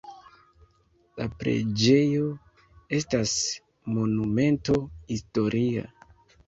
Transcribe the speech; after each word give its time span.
La 1.19 1.27
preĝejo 1.43 2.25
estas 3.01 3.37
Monumento 4.01 4.83
historia. 5.15 5.91